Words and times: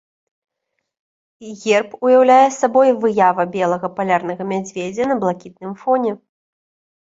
Герб 1.63 1.89
уяўляе 2.07 2.47
сабой 2.61 2.89
выява 3.03 3.45
белага 3.57 3.87
палярнага 3.99 4.43
мядзведзя 4.53 5.03
на 5.13 5.19
блакітным 5.21 5.77
фоне. 5.85 6.11